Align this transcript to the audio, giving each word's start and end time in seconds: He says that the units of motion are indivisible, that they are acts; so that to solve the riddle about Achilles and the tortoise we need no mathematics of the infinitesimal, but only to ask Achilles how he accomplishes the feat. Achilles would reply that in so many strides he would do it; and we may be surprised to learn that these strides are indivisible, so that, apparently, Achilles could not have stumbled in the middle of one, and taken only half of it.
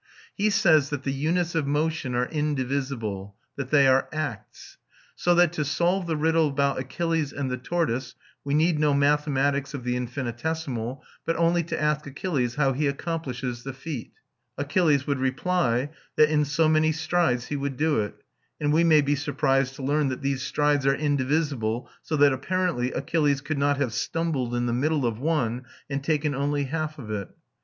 He 0.33 0.49
says 0.49 0.89
that 0.89 1.03
the 1.03 1.11
units 1.13 1.53
of 1.53 1.67
motion 1.67 2.15
are 2.15 2.25
indivisible, 2.25 3.35
that 3.55 3.69
they 3.69 3.85
are 3.87 4.09
acts; 4.11 4.77
so 5.15 5.35
that 5.35 5.53
to 5.53 5.63
solve 5.63 6.07
the 6.07 6.17
riddle 6.17 6.47
about 6.47 6.79
Achilles 6.79 7.31
and 7.31 7.51
the 7.51 7.57
tortoise 7.57 8.15
we 8.43 8.55
need 8.55 8.79
no 8.79 8.95
mathematics 8.95 9.75
of 9.75 9.83
the 9.83 9.95
infinitesimal, 9.95 11.03
but 11.23 11.35
only 11.35 11.61
to 11.65 11.79
ask 11.79 12.07
Achilles 12.07 12.55
how 12.55 12.73
he 12.73 12.87
accomplishes 12.87 13.61
the 13.61 13.73
feat. 13.73 14.13
Achilles 14.57 15.05
would 15.05 15.19
reply 15.19 15.91
that 16.15 16.31
in 16.31 16.45
so 16.45 16.67
many 16.67 16.91
strides 16.91 17.49
he 17.49 17.55
would 17.55 17.77
do 17.77 17.99
it; 17.99 18.15
and 18.59 18.73
we 18.73 18.83
may 18.83 19.01
be 19.01 19.13
surprised 19.13 19.75
to 19.75 19.83
learn 19.83 20.07
that 20.07 20.23
these 20.23 20.41
strides 20.41 20.87
are 20.87 20.95
indivisible, 20.95 21.87
so 22.01 22.17
that, 22.17 22.33
apparently, 22.33 22.91
Achilles 22.91 23.41
could 23.41 23.59
not 23.59 23.77
have 23.77 23.93
stumbled 23.93 24.55
in 24.55 24.65
the 24.65 24.73
middle 24.73 25.05
of 25.05 25.19
one, 25.19 25.65
and 25.91 26.03
taken 26.03 26.33
only 26.33 26.63
half 26.63 26.97
of 26.97 27.11
it. 27.11 27.29